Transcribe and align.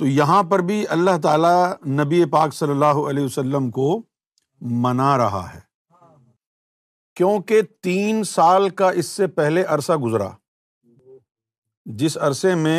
تو 0.00 0.06
یہاں 0.06 0.42
پر 0.50 0.58
بھی 0.68 0.84
اللہ 0.94 1.16
تعالیٰ 1.22 1.54
نبی 1.96 2.24
پاک 2.32 2.52
صلی 2.54 2.70
اللہ 2.70 3.00
علیہ 3.08 3.24
وسلم 3.24 3.70
کو 3.78 3.86
منا 4.84 5.16
رہا 5.18 5.42
ہے 5.54 5.58
کیونکہ 7.16 7.60
تین 7.82 8.22
سال 8.30 8.68
کا 8.80 8.88
اس 9.02 9.06
سے 9.18 9.26
پہلے 9.40 9.62
عرصہ 9.76 9.92
گزرا 10.04 10.28
جس 12.02 12.16
عرصے 12.28 12.54
میں 12.62 12.78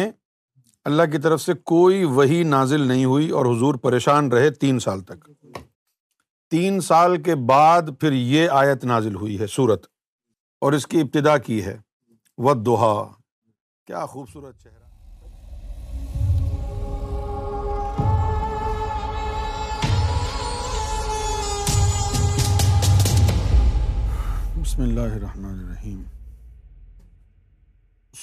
اللہ 0.90 1.12
کی 1.12 1.18
طرف 1.24 1.42
سے 1.42 1.54
کوئی 1.74 2.04
وہی 2.18 2.42
نازل 2.58 2.88
نہیں 2.88 3.06
ہوئی 3.14 3.30
اور 3.40 3.46
حضور 3.54 3.76
پریشان 3.86 4.32
رہے 4.32 4.50
تین 4.64 4.80
سال 4.90 5.02
تک 5.14 5.30
تین 6.52 6.80
سال 6.92 7.22
کے 7.24 7.36
بعد 7.54 7.98
پھر 8.00 8.12
یہ 8.14 8.58
آیت 8.66 8.86
نازل 8.94 9.16
ہوئی 9.24 9.40
ہے 9.42 9.48
سورت 9.58 9.86
اور 10.66 10.74
اس 10.80 10.88
کی 10.94 11.02
ابتدا 11.02 11.38
کی 11.50 11.64
ہے 11.66 11.78
ود 12.48 12.66
دوہا 12.66 12.94
کیا 13.88 14.06
خوبصورت 14.06 14.60
چہرہ 14.64 14.80
بسم 24.62 24.82
اللہ 24.82 25.14
الرحمن 25.16 25.54
الرحیم 25.60 26.02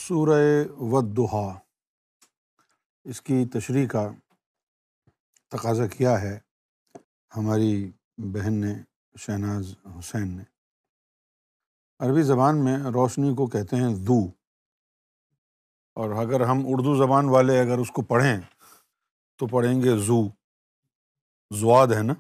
سورہ 0.00 0.34
ودہا 0.92 1.42
اس 3.12 3.20
کی 3.28 3.44
تشریح 3.54 3.86
کا 3.92 4.06
تقاضا 5.56 5.86
کیا 5.96 6.12
ہے 6.22 6.38
ہماری 7.36 7.72
بہن 8.34 8.60
نے 8.66 8.74
شہناز 9.24 9.74
حسین 9.98 10.28
نے 10.36 10.42
عربی 12.06 12.22
زبان 12.30 12.64
میں 12.64 12.76
روشنی 12.94 13.34
کو 13.38 13.46
کہتے 13.56 13.76
ہیں 13.82 13.92
دو 14.12 14.18
اور 16.02 16.16
اگر 16.24 16.44
ہم 16.50 16.62
اردو 16.74 16.94
زبان 17.04 17.28
والے 17.34 17.58
اگر 17.60 17.78
اس 17.84 17.90
کو 17.96 18.02
پڑھیں 18.12 18.36
تو 19.38 19.46
پڑھیں 19.56 19.80
گے 19.82 19.96
زو 20.06 20.20
زواد 21.60 21.96
ہے 21.96 22.02
نا 22.02 22.14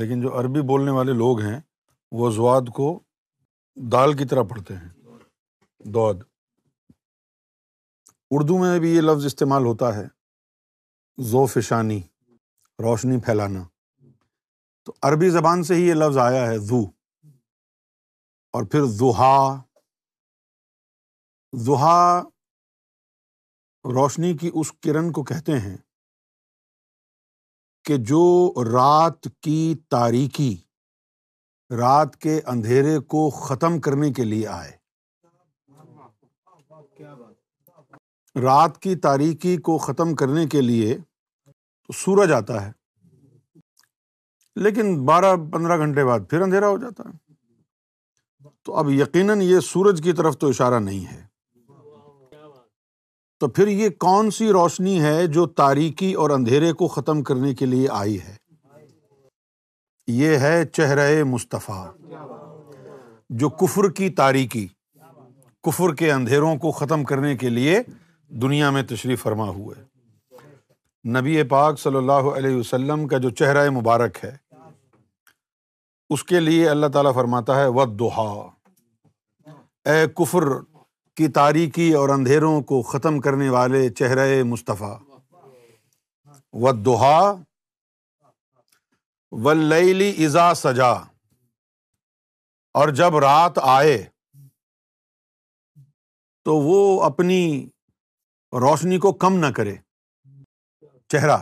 لیکن 0.00 0.20
جو 0.22 0.38
عربی 0.40 0.62
بولنے 0.74 0.98
والے 1.00 1.12
لوگ 1.24 1.40
ہیں 1.46 1.58
وہ 2.16 2.30
زواد 2.32 2.68
کو 2.74 2.88
دال 3.92 4.16
کی 4.16 4.24
طرح 4.28 4.42
پڑھتے 4.50 4.76
ہیں 4.76 4.88
دود 5.94 6.22
اردو 8.36 8.58
میں 8.58 8.78
بھی 8.80 8.90
یہ 8.94 9.00
لفظ 9.00 9.26
استعمال 9.26 9.64
ہوتا 9.66 9.94
ہے 9.96 10.06
زو 11.30 11.44
فشانی 11.54 12.00
روشنی 12.82 13.18
پھیلانا 13.26 13.62
تو 14.84 14.92
عربی 15.08 15.28
زبان 15.30 15.62
سے 15.64 15.74
ہی 15.74 15.86
یہ 15.88 15.94
لفظ 15.94 16.18
آیا 16.24 16.46
ہے 16.50 16.58
زو 16.68 16.80
اور 18.56 18.64
پھر 18.72 18.84
زحا 18.98 19.32
زحا 21.64 22.18
روشنی 23.94 24.36
کی 24.38 24.50
اس 24.60 24.72
کرن 24.84 25.10
کو 25.12 25.24
کہتے 25.24 25.58
ہیں 25.58 25.76
کہ 27.86 27.96
جو 28.08 28.22
رات 28.72 29.26
کی 29.42 29.74
تاریکی 29.90 30.54
رات 31.76 32.14
کے 32.16 32.40
اندھیرے 32.50 32.98
کو 33.14 33.28
ختم 33.38 33.78
کرنے 33.80 34.10
کے 34.16 34.24
لیے 34.24 34.46
آئے 34.48 34.76
رات 38.42 38.78
کی 38.82 38.94
تاریکی 39.06 39.56
کو 39.66 39.76
ختم 39.86 40.14
کرنے 40.16 40.46
کے 40.52 40.60
لیے 40.60 40.96
تو 40.96 41.92
سورج 42.04 42.32
آتا 42.32 42.64
ہے 42.64 42.70
لیکن 44.62 44.96
بارہ 45.06 45.34
پندرہ 45.52 45.76
گھنٹے 45.84 46.04
بعد 46.04 46.20
پھر 46.30 46.40
اندھیرا 46.42 46.68
ہو 46.68 46.76
جاتا 46.78 47.04
ہے 47.08 48.46
تو 48.64 48.76
اب 48.78 48.90
یقیناً 48.90 49.40
یہ 49.42 49.60
سورج 49.70 50.00
کی 50.04 50.12
طرف 50.16 50.38
تو 50.38 50.48
اشارہ 50.48 50.78
نہیں 50.80 51.06
ہے 51.12 51.22
تو 53.40 53.48
پھر 53.54 53.66
یہ 53.68 53.88
کون 54.00 54.30
سی 54.38 54.50
روشنی 54.52 55.00
ہے 55.02 55.26
جو 55.36 55.46
تاریکی 55.60 56.12
اور 56.22 56.30
اندھیرے 56.30 56.72
کو 56.78 56.88
ختم 56.94 57.22
کرنے 57.24 57.54
کے 57.54 57.66
لیے 57.66 57.88
آئی 58.00 58.20
ہے 58.20 58.36
یہ 60.16 60.36
ہے 60.38 60.64
چہرہ 60.72 61.22
مصطفیٰ 61.26 61.84
جو 63.40 63.48
کفر 63.62 63.88
کی 63.96 64.08
تاریکی 64.20 64.66
کفر 65.66 65.94
کے 65.94 66.10
اندھیروں 66.12 66.54
کو 66.58 66.70
ختم 66.78 67.02
کرنے 67.04 67.36
کے 67.36 67.48
لیے 67.50 67.80
دنیا 68.42 68.70
میں 68.76 68.82
تشریف 68.88 69.22
فرما 69.22 69.48
ہوا 69.48 69.74
ہے 69.78 71.12
نبی 71.18 71.42
پاک 71.50 71.78
صلی 71.80 71.96
اللہ 71.96 72.28
علیہ 72.36 72.56
وسلم 72.56 73.06
کا 73.08 73.18
جو 73.26 73.30
چہرہ 73.40 73.68
مبارک 73.78 74.24
ہے 74.24 74.32
اس 76.14 76.24
کے 76.24 76.40
لیے 76.40 76.68
اللہ 76.68 76.86
تعالیٰ 76.92 77.12
فرماتا 77.14 77.58
ہے 77.60 77.66
ود 77.80 77.98
دہا 78.00 78.28
اے 79.92 80.06
کفر 80.22 80.46
کی 81.16 81.28
تاریکی 81.40 81.92
اور 82.00 82.08
اندھیروں 82.16 82.60
کو 82.70 82.80
ختم 82.92 83.20
کرنے 83.20 83.48
والے 83.56 83.88
چہرہ 83.98 84.26
مصطفیٰ 84.54 84.96
ود 86.64 86.84
دہا 86.86 87.20
ولیلی 89.44 90.10
ازا 90.24 90.52
سجا 90.54 90.92
اور 92.78 92.88
جب 93.00 93.16
رات 93.24 93.58
آئے 93.62 93.96
تو 96.44 96.54
وہ 96.56 97.02
اپنی 97.04 97.40
روشنی 98.60 98.98
کو 98.98 99.12
کم 99.24 99.36
نہ 99.38 99.46
کرے 99.56 99.74
چہرہ 101.12 101.36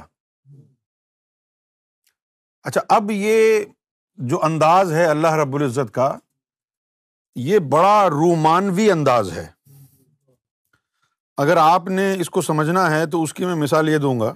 اچھا 2.69 2.81
اب 2.97 3.11
یہ 3.15 3.65
جو 4.31 4.43
انداز 4.45 4.93
ہے 4.93 5.05
اللہ 5.07 5.35
رب 5.43 5.55
العزت 5.55 5.95
کا 5.95 6.09
یہ 7.49 7.59
بڑا 7.73 8.09
رومانوی 8.11 8.91
انداز 8.91 9.33
ہے 9.37 9.47
اگر 11.43 11.57
آپ 11.61 11.87
نے 11.91 12.13
اس 12.21 12.31
کو 12.31 12.41
سمجھنا 12.43 12.91
ہے 12.91 13.05
تو 13.11 13.23
اس 13.23 13.35
کی 13.35 13.45
میں 13.45 13.55
مثال 13.63 13.89
یہ 13.89 13.99
دوں 14.07 14.19
گا 14.21 14.33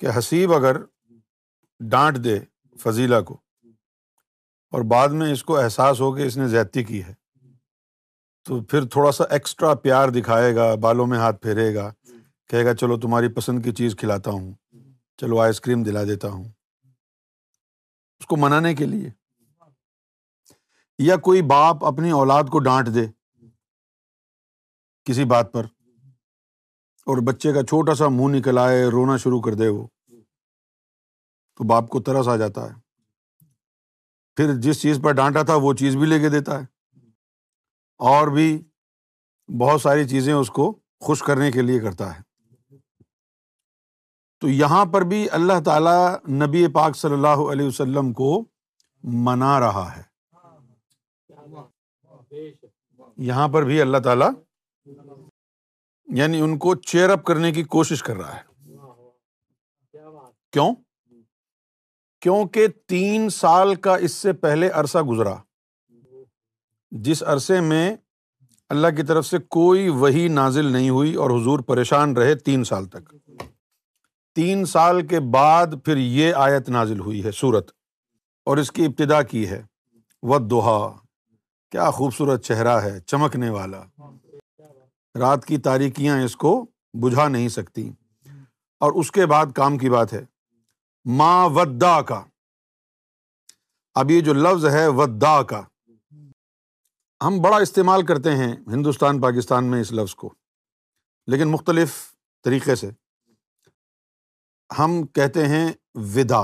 کہ 0.00 0.16
حسیب 0.18 0.52
اگر 0.54 0.76
ڈانٹ 1.90 2.16
دے 2.24 2.38
فضیلہ 2.82 3.20
کو 3.26 3.36
اور 4.76 4.82
بعد 4.90 5.08
میں 5.18 5.32
اس 5.32 5.42
کو 5.44 5.56
احساس 5.58 6.00
ہو 6.00 6.14
کہ 6.16 6.22
اس 6.26 6.36
نے 6.36 6.46
زیادتی 6.48 6.84
کی 6.84 7.02
ہے 7.04 7.12
تو 8.48 8.60
پھر 8.70 8.86
تھوڑا 8.92 9.12
سا 9.12 9.24
ایکسٹرا 9.34 9.74
پیار 9.82 10.08
دکھائے 10.20 10.54
گا 10.54 10.74
بالوں 10.80 11.06
میں 11.06 11.18
ہاتھ 11.18 11.40
پھیرے 11.42 11.74
گا 11.74 11.90
کہے 12.50 12.64
گا 12.64 12.74
چلو 12.76 12.96
تمہاری 13.00 13.28
پسند 13.34 13.62
کی 13.64 13.72
چیز 13.74 13.96
کھلاتا 13.98 14.30
ہوں 14.30 14.52
چلو 15.20 15.40
آئس 15.40 15.60
کریم 15.60 15.82
دلا 15.82 16.02
دیتا 16.04 16.28
ہوں 16.30 16.44
اس 18.20 18.26
کو 18.26 18.36
منانے 18.40 18.74
کے 18.74 18.86
لیے 18.86 19.10
یا 21.06 21.16
کوئی 21.26 21.42
باپ 21.52 21.84
اپنی 21.84 22.10
اولاد 22.18 22.42
کو 22.52 22.58
ڈانٹ 22.64 22.94
دے 22.94 23.06
کسی 25.06 25.24
بات 25.32 25.52
پر 25.52 25.64
اور 27.12 27.22
بچے 27.32 27.52
کا 27.52 27.62
چھوٹا 27.68 27.94
سا 27.94 28.08
منہ 28.08 28.36
نکل 28.36 28.58
آئے 28.58 28.84
رونا 28.92 29.16
شروع 29.24 29.40
کر 29.42 29.54
دے 29.54 29.68
وہ 29.68 29.86
تو 31.56 31.64
باپ 31.68 31.88
کو 31.88 32.00
ترس 32.02 32.28
آ 32.28 32.36
جاتا 32.36 32.68
ہے 32.70 32.76
پھر 34.36 34.54
جس 34.60 34.80
چیز 34.82 34.98
پر 35.02 35.12
ڈانٹا 35.20 35.42
تھا 35.48 35.54
وہ 35.62 35.72
چیز 35.80 35.96
بھی 35.96 36.06
لے 36.06 36.18
کے 36.20 36.28
دیتا 36.28 36.60
ہے 36.60 37.12
اور 38.14 38.28
بھی 38.36 38.46
بہت 39.60 39.80
ساری 39.80 40.08
چیزیں 40.08 40.32
اس 40.34 40.50
کو 40.60 40.72
خوش 41.06 41.22
کرنے 41.22 41.50
کے 41.52 41.62
لیے 41.62 41.80
کرتا 41.80 42.14
ہے 42.16 42.22
تو 44.40 44.48
یہاں 44.48 44.84
پر 44.92 45.02
بھی 45.10 45.26
اللہ 45.38 45.60
تعالی 45.64 46.32
نبی 46.44 46.66
پاک 46.74 46.96
صلی 46.96 47.14
اللہ 47.14 47.42
علیہ 47.52 47.66
وسلم 47.66 48.12
کو 48.20 48.30
منا 49.28 49.58
رہا 49.60 49.86
ہے 49.96 50.02
یہاں 53.28 53.46
پر 53.54 53.64
بھی 53.64 53.80
اللہ 53.80 53.98
تعالی 54.04 54.24
یعنی 56.20 56.40
ان 56.44 56.58
کو 56.64 56.74
چیئر 56.92 57.10
اپ 57.10 57.22
کرنے 57.26 57.52
کی 57.52 57.62
کوشش 57.76 58.02
کر 58.02 58.16
رہا 58.16 58.36
ہے 58.36 58.42
کیوں 60.52 60.74
کیونکہ 62.24 62.66
تین 62.88 63.28
سال 63.30 63.74
کا 63.86 63.94
اس 64.06 64.12
سے 64.26 64.32
پہلے 64.44 64.68
عرصہ 64.82 64.98
گزرا 65.08 65.34
جس 67.08 67.22
عرصے 67.32 67.60
میں 67.60 67.90
اللہ 68.74 68.94
کی 68.96 69.02
طرف 69.08 69.26
سے 69.26 69.38
کوئی 69.56 69.88
وہی 70.04 70.26
نازل 70.38 70.70
نہیں 70.72 70.88
ہوئی 70.90 71.12
اور 71.22 71.30
حضور 71.38 71.58
پریشان 71.72 72.16
رہے 72.16 72.34
تین 72.44 72.64
سال 72.70 72.84
تک 72.94 73.12
تین 74.36 74.64
سال 74.74 75.06
کے 75.06 75.20
بعد 75.34 75.74
پھر 75.84 75.96
یہ 75.96 76.34
آیت 76.46 76.68
نازل 76.78 77.00
ہوئی 77.00 77.22
ہے 77.24 77.32
سورت 77.40 77.70
اور 78.52 78.56
اس 78.64 78.72
کی 78.78 78.84
ابتدا 78.86 79.20
کی 79.34 79.46
ہے 79.48 79.62
ود 80.32 80.50
دوہا 80.50 80.78
کیا 81.72 81.90
خوبصورت 81.98 82.44
چہرہ 82.44 82.80
ہے 82.84 82.98
چمکنے 83.06 83.50
والا 83.58 83.82
رات 85.20 85.44
کی 85.46 85.56
تاریکیاں 85.68 86.20
اس 86.24 86.36
کو 86.46 86.60
بجھا 87.02 87.28
نہیں 87.36 87.48
سکتی 87.60 87.90
اور 88.84 89.00
اس 89.00 89.12
کے 89.18 89.26
بعد 89.34 89.52
کام 89.54 89.78
کی 89.78 89.90
بات 89.90 90.12
ہے 90.12 90.24
ماں 91.18 91.48
ودا 91.54 92.00
کا 92.08 92.22
اب 94.00 94.10
یہ 94.10 94.20
جو 94.26 94.32
لفظ 94.34 94.64
ہے 94.74 94.86
ودا 94.98 95.42
کا 95.48 95.60
ہم 97.24 97.38
بڑا 97.42 97.56
استعمال 97.62 98.04
کرتے 98.06 98.34
ہیں 98.36 98.52
ہندوستان 98.72 99.20
پاکستان 99.20 99.64
میں 99.70 99.80
اس 99.80 99.92
لفظ 99.92 100.14
کو 100.22 100.32
لیکن 101.30 101.50
مختلف 101.50 101.96
طریقے 102.44 102.74
سے 102.76 102.90
ہم 104.78 105.02
کہتے 105.14 105.46
ہیں 105.48 105.66
ودا 106.14 106.42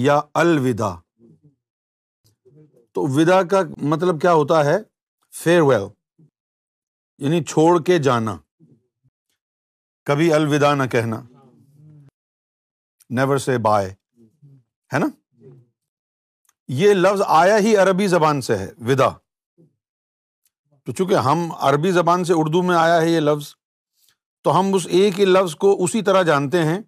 یا 0.00 0.20
الوداع 0.40 0.94
تو 2.94 3.06
ودا 3.16 3.42
کا 3.50 3.60
مطلب 3.94 4.20
کیا 4.20 4.32
ہوتا 4.32 4.64
ہے 4.64 4.76
فیئر 5.42 5.60
ویل 5.68 5.88
یعنی 7.24 7.42
چھوڑ 7.44 7.78
کے 7.84 7.98
جانا 8.08 8.36
کبھی 10.06 10.32
الوداع 10.32 10.74
نہ 10.74 10.86
کہنا 10.92 11.20
نیور 13.14 13.36
سے 13.38 13.56
بائے 13.64 13.90
ہے 14.92 14.98
نا 14.98 15.06
یہ 16.78 16.94
لفظ 16.94 17.22
آیا 17.26 17.58
ہی 17.64 17.76
عربی 17.76 18.06
زبان 18.08 18.40
سے 18.42 18.56
ہے 18.58 18.68
ودا 18.88 19.08
تو 20.86 20.92
چونکہ 20.92 21.14
ہم 21.28 21.48
عربی 21.68 21.90
زبان 21.92 22.24
سے 22.24 22.32
اردو 22.36 22.62
میں 22.62 22.76
آیا 22.76 23.00
ہے 23.02 23.08
یہ 23.10 23.20
لفظ 23.20 23.54
تو 24.44 24.58
ہم 24.58 24.72
اس 24.74 24.86
ایک 24.98 25.18
ہی 25.20 25.24
لفظ 25.24 25.54
کو 25.64 25.76
اسی 25.84 26.02
طرح 26.08 26.22
جانتے 26.30 26.64
ہیں 26.64 26.80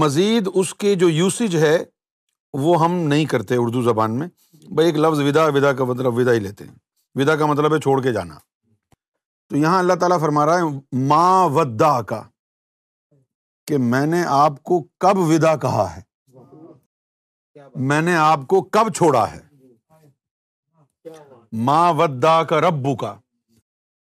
مزید 0.00 0.48
اس 0.54 0.74
کے 0.82 0.94
جو 1.04 1.08
یوسیج 1.08 1.56
ہے 1.64 1.76
وہ 2.64 2.80
ہم 2.84 2.92
نہیں 3.08 3.24
کرتے 3.32 3.56
اردو 3.60 3.82
زبان 3.82 4.18
میں 4.18 4.26
بھائی 4.74 4.88
ایک 4.88 4.96
لفظ 4.98 5.20
ودا 5.28 5.44
ودا 5.54 5.72
کا 5.80 5.84
مطلب 5.84 6.16
ودا 6.18 6.32
ہی 6.32 6.38
لیتے 6.40 6.64
ہیں 6.64 6.74
ودا 7.20 7.36
کا 7.36 7.46
مطلب 7.46 7.74
ہے 7.74 7.80
چھوڑ 7.80 8.00
کے 8.02 8.12
جانا 8.12 8.38
تو 9.48 9.56
یہاں 9.56 9.78
اللہ 9.78 9.94
تعالیٰ 10.00 10.20
فرما 10.20 10.46
رہا 10.46 10.58
ہے 10.60 10.98
ما 11.08 11.44
ودا 11.54 12.00
کا 12.12 12.22
کہ 13.66 13.76
میں 13.90 14.04
نے 14.06 14.22
آپ 14.36 14.62
کو 14.68 14.80
کب 15.00 15.18
ودا 15.28 15.54
کہا 15.64 15.86
ہے 15.96 16.02
میں 17.90 18.00
نے 18.02 18.14
آپ 18.16 18.40
کو 18.48 18.60
کب 18.76 18.92
چھوڑا 18.94 19.26
ہے 19.32 21.12
ماں 21.66 21.92
ودا 21.98 22.42
کا 22.50 22.60
ربو 22.60 22.94
کا 23.02 23.14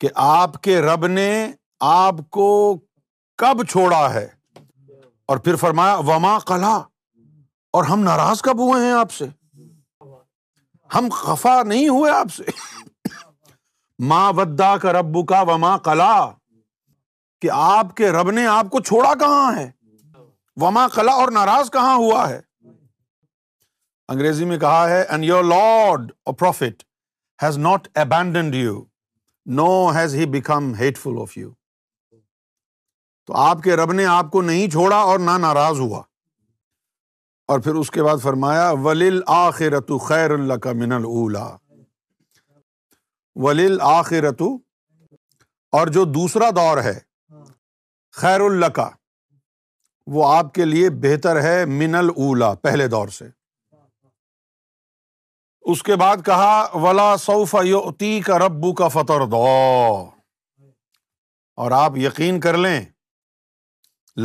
کہ 0.01 0.09
آپ 0.25 0.61
کے 0.63 0.79
رب 0.81 1.05
نے 1.07 1.29
آپ 1.89 2.15
کو 2.37 2.47
کب 3.41 3.63
چھوڑا 3.69 4.03
ہے 4.13 4.27
اور 5.29 5.37
پھر 5.43 5.55
فرمایا 5.63 5.95
وما 6.07 6.37
کلا 6.47 6.75
اور 7.77 7.83
ہم 7.89 7.99
ناراض 8.03 8.41
کب 8.41 8.59
ہوئے 8.59 8.83
ہیں 8.85 8.91
آپ 8.93 9.11
سے 9.11 9.25
ہم 10.95 11.07
خفا 11.13 11.61
نہیں 11.65 11.87
ہوئے 11.89 12.11
آپ 12.11 12.33
سے 12.35 12.43
ماں 14.09 14.31
ودا 14.37 14.75
کا 14.81 14.93
ربو 14.99 15.23
کا 15.25 15.41
وما 15.47 15.77
کلا 15.83 16.13
کہ 17.41 17.49
آپ 17.53 17.95
کے 17.97 18.09
رب 18.11 18.29
نے 18.31 18.45
آپ 18.47 18.65
کو 18.71 18.79
چھوڑا 18.87 19.13
کہاں 19.19 19.55
ہے 19.55 19.69
وما 20.61 20.87
خلا 20.95 21.11
اور 21.21 21.31
ناراض 21.37 21.69
کہاں 21.71 21.95
ہوا 21.97 22.27
ہے 22.29 22.39
انگریزی 24.15 24.45
میں 24.45 24.57
کہا 24.59 24.87
ہے 24.89 25.01
اینڈ 25.01 25.23
یور 25.25 25.43
لارڈ 25.43 26.11
اور 26.25 26.33
prophet 26.39 26.83
has 27.43 27.57
not 27.67 27.87
abandoned 28.03 28.55
you 28.55 28.83
no 29.61 29.69
has 29.97 30.15
he 30.15 30.25
become 30.37 30.73
hateful 30.99 31.17
of 31.21 31.37
you 31.37 31.51
تو 33.27 33.35
آپ 33.47 33.61
کے 33.63 33.75
رب 33.75 33.91
نے 33.99 34.05
آپ 34.11 34.29
کو 34.31 34.41
نہیں 34.41 34.69
چھوڑا 34.71 34.97
اور 35.09 35.19
نہ 35.19 35.37
ناراض 35.41 35.79
ہوا 35.79 36.01
اور 37.51 37.59
پھر 37.59 37.75
اس 37.75 37.91
کے 37.91 38.03
بعد 38.03 38.17
فرمایا 38.23 38.69
ولیل 38.83 39.21
آخرت 39.41 39.91
خیر 40.07 40.31
اللہ 40.31 40.57
کا 40.65 40.71
من 40.81 40.91
الا 40.97 41.47
ولیل 43.45 43.77
آخرتو 43.83 44.55
اور 45.79 45.87
جو 45.97 46.03
دوسرا 46.19 46.49
دور 46.55 46.77
ہے 46.83 46.97
خیر 48.19 48.39
اللہ 48.41 48.65
کا 48.75 48.89
وہ 50.13 50.27
آپ 50.33 50.53
کے 50.53 50.65
لیے 50.65 50.89
بہتر 51.01 51.41
ہے 51.41 51.55
من 51.79 51.95
اللہ 51.95 52.53
پہلے 52.63 52.87
دور 52.95 53.07
سے 53.17 53.25
اس 55.71 55.83
کے 55.83 55.95
بعد 56.01 56.25
کہا 56.25 56.77
ولا 56.83 57.15
سوف 57.25 57.53
یوتی 57.65 58.19
کا 58.25 58.39
ربو 58.39 58.73
کا 58.75 58.87
فتح 58.95 59.23
دو 59.31 59.45
اور 61.61 61.71
آپ 61.77 61.97
یقین 61.97 62.39
کر 62.39 62.57
لیں 62.57 62.79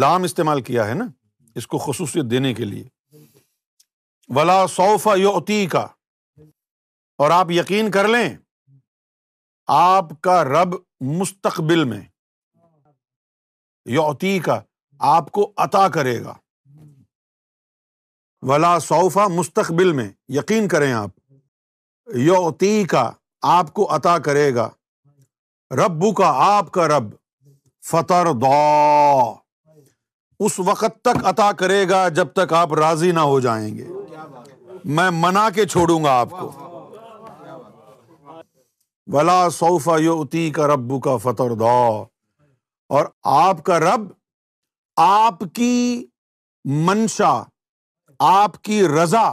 لام 0.05 0.23
استعمال 0.25 0.62
کیا 0.69 0.87
ہے 0.88 0.94
نا 0.94 1.05
اس 1.61 1.67
کو 1.67 1.79
خصوصیت 1.79 2.31
دینے 2.31 2.53
کے 2.55 2.65
لیے 2.65 2.85
ولا 4.37 4.67
سوف 4.77 5.06
یوتی 5.21 5.65
کا 5.73 5.87
اور 7.25 7.31
آپ 7.31 7.50
یقین 7.50 7.91
کر 7.91 8.09
لیں 8.09 8.29
آپ 9.77 10.11
کا 10.23 10.43
رب 10.44 10.75
مستقبل 11.19 11.85
میں 11.93 12.00
یوتی 13.94 14.38
کا 14.44 14.59
آپ 15.15 15.31
کو 15.33 15.50
عطا 15.65 15.87
کرے 15.94 16.23
گا 16.25 16.33
ولا 18.49 18.79
صوفا 18.79 19.27
مستقبل 19.35 19.93
میں 19.99 20.09
یقین 20.37 20.67
کریں 20.69 20.93
آپ 20.93 21.11
یوتی 22.21 22.85
کا 22.91 23.09
آپ 23.56 23.73
کو 23.75 23.87
عطا 23.94 24.17
کرے 24.25 24.55
گا 24.55 24.69
ربو 25.83 26.12
کا 26.21 26.31
آپ 26.56 26.71
کا 26.73 26.87
رب 26.88 27.11
فتر 27.91 28.33
دو 28.43 29.35
اس 30.44 30.59
وقت 30.67 31.00
تک 31.05 31.25
عطا 31.29 31.50
کرے 31.59 31.88
گا 31.88 32.06
جب 32.19 32.33
تک 32.37 32.53
آپ 32.55 32.73
راضی 32.81 33.11
نہ 33.12 33.21
ہو 33.33 33.38
جائیں 33.41 33.75
گے 33.77 33.88
میں 34.97 35.09
منا 35.21 35.49
کے 35.55 35.67
چھوڑوں 35.67 36.03
گا 36.05 36.19
آپ 36.21 36.31
کو 36.41 36.50
ولا 39.12 39.41
صوفا 39.59 39.99
یوتی 40.03 40.50
کا 40.55 40.67
ربو 40.75 41.00
کا 41.00 41.17
فتر 41.25 41.55
دو 41.61 41.73
اور 42.94 43.06
آپ 43.37 43.62
کا 43.65 43.79
رب 43.81 44.11
آپ 45.03 45.43
کی 45.55 46.05
منشا 46.87 47.33
آپ 48.33 48.61
کی 48.65 48.87
رضا 48.88 49.31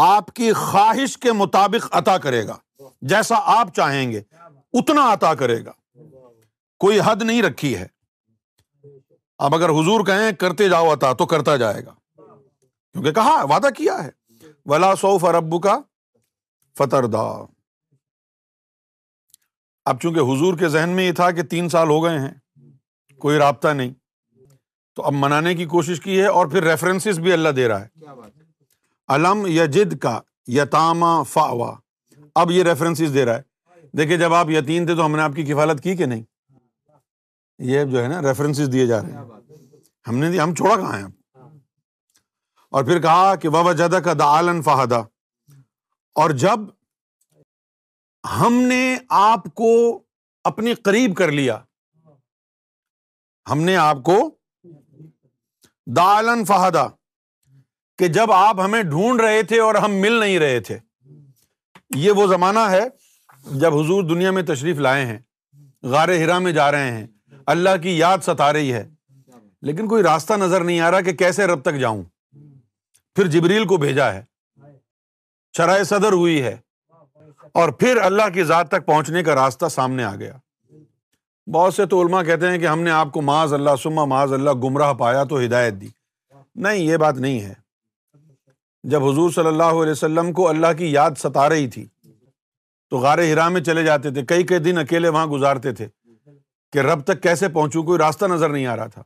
آپ 0.00 0.30
کی 0.34 0.52
خواہش 0.56 1.16
کے 1.22 1.32
مطابق 1.38 1.86
عطا 1.96 2.16
کرے 2.18 2.46
گا 2.46 2.56
جیسا 3.12 3.36
آپ 3.58 3.74
چاہیں 3.76 4.10
گے 4.12 4.20
اتنا 4.80 5.12
عطا 5.12 5.34
کرے 5.40 5.64
گا 5.64 5.72
کوئی 6.84 6.98
حد 7.04 7.22
نہیں 7.22 7.42
رکھی 7.42 7.76
ہے 7.78 7.86
اب 9.46 9.54
اگر 9.54 9.68
حضور 9.78 10.04
کہیں 10.06 10.30
کرتے 10.40 10.68
جاؤ 10.68 10.92
عطا 10.92 11.12
تو 11.20 11.26
کرتا 11.26 11.56
جائے 11.62 11.84
گا 11.86 11.94
کیونکہ 12.20 13.12
کہا 13.14 13.42
وعدہ 13.50 13.70
کیا 13.76 14.02
ہے 14.04 14.10
ولا 14.70 14.94
سوف 15.00 15.24
ربو 15.38 15.58
کا 15.66 15.78
فتر 16.78 17.06
دا 17.14 17.20
اب 19.90 20.00
چونکہ 20.00 20.32
حضور 20.32 20.56
کے 20.58 20.68
ذہن 20.76 20.90
میں 20.96 21.04
یہ 21.04 21.12
تھا 21.20 21.30
کہ 21.36 21.42
تین 21.54 21.68
سال 21.68 21.88
ہو 21.90 22.02
گئے 22.04 22.18
ہیں 22.18 22.30
کوئی 23.22 23.38
رابطہ 23.38 23.68
نہیں 23.80 23.92
تو 24.96 25.02
اب 25.06 25.12
منانے 25.24 25.54
کی 25.58 25.64
کوشش 25.74 26.00
کی 26.06 26.20
ہے 26.20 26.26
اور 26.38 26.46
پھر 26.54 26.62
ریفرنس 26.68 27.06
بھی 27.26 27.32
اللہ 27.32 27.48
دے 27.58 27.66
رہا 27.68 27.84
ہے 27.84 29.66
جد 29.76 29.96
کا 30.06 30.18
یتام 30.56 31.02
فاوا 31.34 31.70
اب 32.42 32.50
یہ 32.50 32.62
ریفرنس 32.70 33.02
دے 33.14 33.24
رہا 33.24 33.36
ہے 33.38 33.86
دیکھیے 34.00 34.16
جب 34.24 34.34
آپ 34.34 34.50
یتیم 34.50 34.86
تھے 34.86 34.94
تو 34.96 35.04
ہم 35.06 35.16
نے 35.16 35.22
آپ 35.22 35.34
کی 35.36 35.44
کفالت 35.52 35.82
کی 35.82 35.94
کہ 36.02 36.06
نہیں 36.12 36.22
یہ 37.70 37.84
جو 37.94 38.02
ہے 38.02 38.08
نا 38.14 38.20
ریفرنس 38.28 38.60
دیے 38.72 38.86
جا 38.92 39.00
رہے 39.02 39.12
ہیں 39.12 39.58
ہم 40.08 40.18
نے 40.24 40.30
ہم 40.38 40.54
چھوڑا 40.64 40.76
کہاں 40.76 40.98
ہیں 40.98 41.10
اور 42.78 42.84
پھر 42.90 43.00
کہا 43.08 43.34
کہ 43.40 43.48
وبا 43.56 43.72
جدا 43.84 44.00
کا 44.12 44.36
فہدا 44.70 45.00
اور 46.22 46.30
جب 46.46 46.70
ہم 48.38 48.54
نے 48.70 48.82
آپ 49.26 49.44
کو 49.60 49.70
اپنی 50.50 50.74
قریب 50.88 51.16
کر 51.16 51.30
لیا 51.38 51.58
ہم 53.50 53.60
نے 53.64 53.76
آپ 53.76 54.02
کو 54.04 54.14
دالن 55.96 56.44
فہدا 56.48 56.86
کہ 57.98 58.08
جب 58.18 58.32
آپ 58.32 58.60
ہمیں 58.64 58.82
ڈھونڈ 58.90 59.20
رہے 59.20 59.42
تھے 59.50 59.60
اور 59.60 59.74
ہم 59.84 59.94
مل 60.00 60.12
نہیں 60.20 60.38
رہے 60.38 60.60
تھے 60.68 60.78
یہ 62.02 62.12
وہ 62.16 62.26
زمانہ 62.26 62.58
ہے 62.70 62.80
جب 63.60 63.74
حضور 63.78 64.02
دنیا 64.08 64.30
میں 64.30 64.42
تشریف 64.48 64.78
لائے 64.86 65.04
ہیں 65.06 65.18
غار 65.92 66.08
ہرا 66.22 66.38
میں 66.38 66.52
جا 66.52 66.70
رہے 66.72 66.90
ہیں 66.90 67.06
اللہ 67.54 67.76
کی 67.82 67.96
یاد 67.98 68.18
ستا 68.26 68.52
رہی 68.52 68.72
ہے 68.72 68.88
لیکن 69.68 69.88
کوئی 69.88 70.02
راستہ 70.02 70.34
نظر 70.40 70.64
نہیں 70.64 70.80
آ 70.80 70.90
رہا 70.90 71.00
کہ 71.08 71.12
کیسے 71.22 71.46
رب 71.46 71.62
تک 71.62 71.78
جاؤں 71.80 72.02
پھر 73.16 73.26
جبریل 73.30 73.66
کو 73.68 73.76
بھیجا 73.76 74.12
ہے 74.14 74.24
شرائ 75.56 75.82
صدر 75.84 76.12
ہوئی 76.12 76.42
ہے 76.42 76.56
اور 77.60 77.68
پھر 77.80 77.96
اللہ 78.02 78.28
کی 78.34 78.44
ذات 78.50 78.68
تک 78.70 78.86
پہنچنے 78.86 79.22
کا 79.24 79.34
راستہ 79.34 79.68
سامنے 79.70 80.04
آ 80.04 80.14
گیا 80.16 80.32
بہت 81.52 81.74
سے 81.74 81.84
تو 81.92 82.00
علما 82.02 82.22
کہتے 82.22 82.50
ہیں 82.50 82.58
کہ 82.58 82.66
ہم 82.66 82.80
نے 82.82 82.90
آپ 82.90 83.08
کو 83.12 83.22
معاذ 83.22 83.52
اللہ 83.52 83.76
سما 83.82 84.04
ماض 84.04 84.32
اللہ 84.32 84.50
گمراہ 84.64 84.92
پایا 84.98 85.22
تو 85.30 85.38
ہدایت 85.44 85.74
دی 85.80 85.88
نہیں 86.62 86.78
یہ 86.84 86.96
بات 87.02 87.16
نہیں 87.18 87.40
ہے 87.40 87.52
جب 88.90 89.04
حضور 89.04 89.30
صلی 89.30 89.46
اللہ 89.46 89.72
علیہ 89.82 89.90
وسلم 89.92 90.32
کو 90.32 90.48
اللہ 90.48 90.72
کی 90.78 90.90
یاد 90.92 91.18
ستا 91.18 91.48
رہی 91.48 91.68
تھی 91.70 91.84
تو 92.90 92.98
غار 93.00 93.18
ہرا 93.18 93.48
میں 93.48 93.60
چلے 93.64 93.82
جاتے 93.84 94.10
تھے 94.14 94.24
کئی 94.28 94.46
کئی 94.46 94.58
دن 94.58 94.78
اکیلے 94.78 95.08
وہاں 95.08 95.26
گزارتے 95.26 95.72
تھے 95.74 95.88
کہ 96.72 96.78
رب 96.80 97.02
تک 97.04 97.22
کیسے 97.22 97.48
پہنچوں 97.48 97.82
کوئی 97.86 97.98
راستہ 97.98 98.26
نظر 98.30 98.48
نہیں 98.50 98.66
آ 98.66 98.76
رہا 98.76 98.86
تھا 98.86 99.02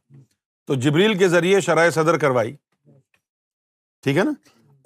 تو 0.67 0.75
جبریل 0.87 1.17
کے 1.19 1.29
ذریعے 1.29 1.61
شرائ 1.61 1.89
صدر 1.95 2.19
کروائی 2.19 2.55
ٹھیک 4.03 4.17
ہے 4.17 4.25
نا 4.25 4.33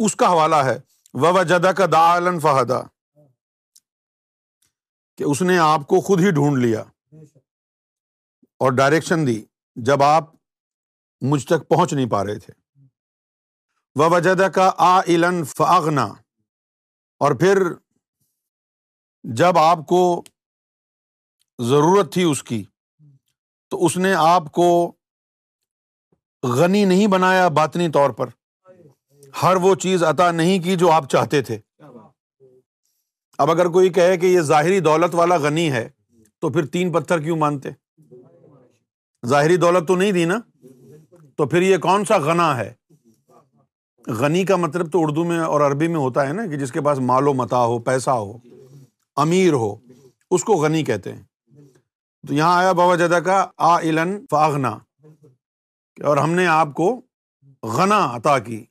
اس 0.07 0.17
کا 0.17 0.29
حوالہ 0.33 0.57
ہے 0.69 0.79
و 1.23 1.43
جدا 1.43 1.73
کا 1.79 1.87
دا 1.93 2.07
فہدا 2.43 2.81
کہ 5.19 5.25
اس 5.25 5.43
نے 5.43 5.59
آپ 5.59 5.87
کو 5.89 6.01
خود 6.01 6.21
ہی 6.21 6.31
ڈھونڈ 6.35 6.63
لیا 6.65 6.83
اور 7.15 8.73
ڈائریکشن 8.77 9.27
دی 9.27 9.41
جب 9.87 10.03
آپ 10.03 10.29
مجھ 11.31 11.45
تک 11.47 11.69
پہنچ 11.69 11.93
نہیں 11.93 12.11
پا 12.11 12.25
رہے 12.25 12.39
تھے 12.39 12.53
وہ 13.99 14.09
وجہ 14.11 14.49
کا 14.55 14.71
آ 14.89 14.99
علن 15.15 15.43
فاغنا 15.57 16.05
اور 17.25 17.33
پھر 17.41 17.59
جب 19.39 19.59
آپ 19.59 19.79
کو 19.89 20.01
ضرورت 21.69 22.13
تھی 22.13 22.23
اس 22.31 22.43
کی 22.51 22.63
تو 23.71 23.85
اس 23.87 23.97
نے 24.05 24.13
آپ 24.19 24.51
کو 24.53 24.69
غنی 26.59 26.85
نہیں 26.85 27.07
بنایا 27.15 27.49
باطنی 27.57 27.89
طور 27.93 28.11
پر 28.21 28.29
ہر 29.43 29.57
وہ 29.63 29.75
چیز 29.83 30.03
عطا 30.05 30.31
نہیں 30.33 30.59
کی 30.63 30.77
جو 30.77 30.91
آپ 30.93 31.09
چاہتے 31.11 31.41
تھے 31.49 31.59
اب 33.43 33.51
اگر 33.51 33.69
کوئی 33.73 33.93
کہے 33.99 34.17
کہ 34.23 34.27
یہ 34.27 34.41
ظاہری 34.53 34.81
دولت 34.89 35.15
والا 35.15 35.37
غنی 35.43 35.71
ہے 35.73 35.89
تو 36.41 36.49
پھر 36.51 36.67
تین 36.75 36.91
پتھر 36.93 37.21
کیوں 37.23 37.37
مانتے 37.39 37.71
ظاہری 39.29 39.57
دولت 39.65 39.87
تو 39.89 39.97
نہیں 39.97 40.13
دی 40.13 40.25
نا 40.25 40.39
تو 41.37 41.47
پھر 41.49 41.63
یہ 41.63 41.77
کون 41.87 42.05
سا 42.09 42.17
غنا 42.29 42.57
ہے 42.57 42.73
غنی 44.21 44.45
کا 44.47 44.57
مطلب 44.57 44.91
تو 44.93 45.03
اردو 45.03 45.25
میں 45.25 45.39
اور 45.45 45.61
عربی 45.67 45.89
میں 45.89 45.99
ہوتا 46.01 46.27
ہے 46.29 46.33
نا 46.33 46.47
کہ 46.51 46.57
جس 46.59 46.73
کے 46.73 46.81
پاس 46.85 46.99
مال 47.11 47.29
و 47.29 47.33
متا 47.41 47.65
ہو 47.73 47.79
پیسہ 47.89 48.11
ہو 48.21 48.33
امیر 49.25 49.53
ہو 49.65 49.75
اس 50.35 50.45
کو 50.45 50.55
غنی 50.63 50.83
کہتے 50.85 51.13
ہیں 51.13 51.23
تو 52.29 52.35
یہاں 52.35 52.57
آیا 52.59 52.73
بابا 52.79 52.95
جدا 53.05 53.21
کا 53.27 53.45
آ 53.73 53.79
علن 53.89 54.17
فاغنا 54.31 54.77
اور 56.09 56.17
ہم 56.17 56.31
نے 56.35 56.47
آپ 56.47 56.73
کو 56.77 56.89
غنا 57.79 57.99
عطا 58.17 58.39
کی 58.49 58.65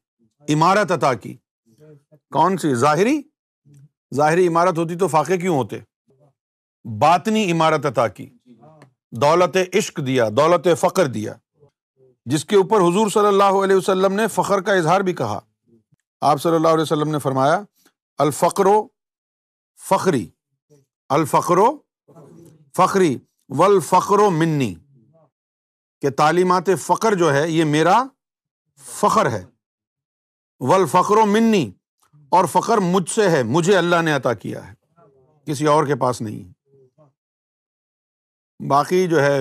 عمارت 0.54 0.92
عطا 0.92 1.14
کی 1.26 1.36
کون 2.36 2.58
سی 2.64 2.74
ظاہری 2.86 3.22
ظاہری 4.16 4.48
عمارت 4.48 4.78
ہوتی 4.78 4.96
تو 4.98 5.08
فاقے 5.08 5.38
کیوں 5.38 5.56
ہوتے 5.56 5.80
باطنی 7.00 7.52
عمارت 7.52 7.86
عطا 7.86 8.08
کی 8.08 8.26
دولت 9.22 9.58
عشق 9.78 10.00
دیا 10.06 10.28
دولت 10.38 10.68
فخر 10.80 11.06
دیا 11.14 11.34
جس 12.32 12.44
کے 12.46 12.56
اوپر 12.56 12.80
حضور 12.88 13.10
صلی 13.14 13.28
اللہ 13.28 13.64
علیہ 13.64 13.76
وسلم 13.76 14.14
نے 14.14 14.28
فخر 14.34 14.62
کا 14.62 14.74
اظہار 14.78 15.02
بھی 15.02 15.14
کہا 15.14 15.40
آپ 16.30 16.42
صلی 16.42 16.56
اللہ 16.56 16.68
علیہ 16.68 16.82
وسلم 16.84 17.10
نے 17.12 17.20
فرمایا 17.20 17.62
الفقر 18.24 18.66
و 18.68 18.82
فخری 19.90 20.28
الفقر 21.18 21.58
و 21.58 21.70
فخری 22.78 23.18
و 23.58 23.64
الفقر 23.64 24.20
و 24.20 24.30
منی 24.32 24.74
کہ 26.02 26.10
تعلیمات 26.18 26.70
فخر 26.86 27.16
جو 27.18 27.34
ہے 27.34 27.50
یہ 27.52 27.64
میرا 27.74 28.04
فخر 29.00 29.30
ہے 29.32 29.44
الفقر 30.76 31.18
و 31.18 31.26
منی 31.26 31.70
اور 32.38 32.46
فخر 32.52 32.78
مجھ 32.94 33.10
سے 33.10 33.30
ہے 33.30 33.42
مجھے 33.56 33.78
اللہ 33.78 34.02
نے 34.06 34.12
عطا 34.14 34.34
کیا 34.44 34.68
ہے 34.70 34.74
کسی 35.52 35.66
اور 35.68 35.86
کے 35.88 35.96
پاس 36.00 36.22
نہیں 36.22 36.40
ہے 36.46 36.58
باقی 38.68 39.06
جو 39.08 39.22
ہے 39.24 39.40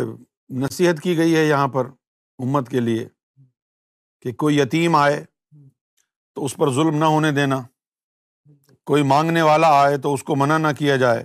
نصیحت 0.62 1.00
کی 1.02 1.16
گئی 1.18 1.34
ہے 1.36 1.44
یہاں 1.44 1.68
پر 1.68 1.86
امت 2.44 2.68
کے 2.70 2.80
لیے 2.80 3.06
کہ 4.22 4.32
کوئی 4.42 4.58
یتیم 4.58 4.96
آئے 4.96 5.22
تو 6.34 6.44
اس 6.44 6.54
پر 6.56 6.72
ظلم 6.74 6.96
نہ 6.98 7.04
ہونے 7.04 7.30
دینا 7.32 7.60
کوئی 8.86 9.02
مانگنے 9.06 9.42
والا 9.42 9.68
آئے 9.80 9.96
تو 10.02 10.12
اس 10.14 10.22
کو 10.24 10.36
منع 10.36 10.58
نہ 10.58 10.72
کیا 10.78 10.96
جائے 11.04 11.24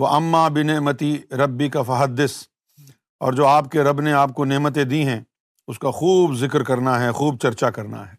وہ 0.00 0.06
اماں 0.06 0.48
بن 0.50 0.76
متی 0.84 1.16
ربی 1.42 1.68
کا 1.70 1.82
فحدس 1.86 2.36
اور 3.24 3.32
جو 3.38 3.46
آپ 3.46 3.70
کے 3.72 3.82
رب 3.84 4.00
نے 4.00 4.12
آپ 4.22 4.34
کو 4.34 4.44
نعمتیں 4.44 4.84
دی 4.84 5.06
ہیں 5.08 5.20
اس 5.68 5.78
کا 5.78 5.90
خوب 6.00 6.34
ذکر 6.38 6.62
کرنا 6.64 7.00
ہے 7.04 7.12
خوب 7.12 7.38
چرچا 7.42 7.70
کرنا 7.70 8.06
ہے 8.10 8.18